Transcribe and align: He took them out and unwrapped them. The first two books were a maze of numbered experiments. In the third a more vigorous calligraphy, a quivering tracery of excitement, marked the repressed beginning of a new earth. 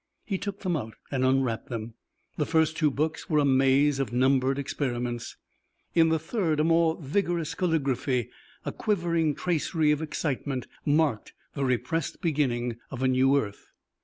He 0.25 0.39
took 0.39 0.61
them 0.61 0.75
out 0.75 0.95
and 1.11 1.23
unwrapped 1.23 1.69
them. 1.69 1.93
The 2.37 2.47
first 2.47 2.75
two 2.75 2.89
books 2.89 3.29
were 3.29 3.37
a 3.37 3.45
maze 3.45 3.99
of 3.99 4.11
numbered 4.11 4.57
experiments. 4.57 5.37
In 5.93 6.09
the 6.09 6.17
third 6.17 6.59
a 6.59 6.63
more 6.63 6.97
vigorous 6.99 7.53
calligraphy, 7.53 8.31
a 8.65 8.71
quivering 8.71 9.35
tracery 9.35 9.91
of 9.91 10.01
excitement, 10.01 10.65
marked 10.85 11.33
the 11.53 11.65
repressed 11.65 12.19
beginning 12.19 12.77
of 12.89 13.03
a 13.03 13.07
new 13.07 13.37
earth. 13.37 13.69